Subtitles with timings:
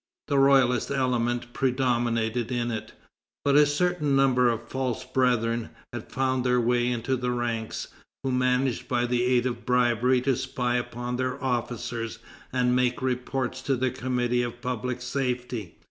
[0.29, 2.93] The royalist element predominated in it.
[3.45, 7.87] But a certain number of "false brethren" had found their way into the ranks,
[8.23, 12.17] who managed by the aid of bribery to spy upon their officers,
[12.51, 15.77] and made reports to the committee of public safety.